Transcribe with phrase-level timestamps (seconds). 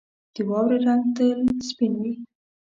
[0.33, 1.39] •د واورې رنګ تل
[1.69, 2.13] سپین وي.